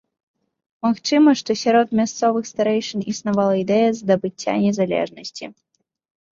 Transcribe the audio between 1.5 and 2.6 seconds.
сярод мясцовых